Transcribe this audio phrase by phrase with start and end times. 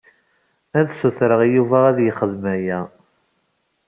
[0.79, 2.79] Ad sutreɣ i Yuba ad yexdem aya.